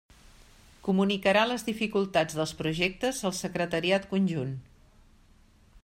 Comunicarà 0.87 1.43
les 1.49 1.65
dificultats 1.67 2.39
dels 2.39 2.55
projectes 2.63 3.21
al 3.31 3.37
Secretariat 3.41 4.09
Conjunt. 4.15 4.57